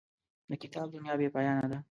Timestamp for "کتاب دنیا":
0.61-1.13